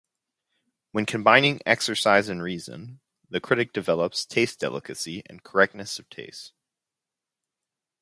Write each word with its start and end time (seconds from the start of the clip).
When 0.93 1.05
combining 1.05 1.59
exercise 1.63 2.27
and 2.27 2.41
reason, 2.41 3.01
the 3.29 3.39
critic 3.39 3.71
develops 3.71 4.25
taste-delicacy 4.25 5.21
and 5.27 5.43
correctness 5.43 5.99
of 5.99 6.09
taste. 6.09 6.53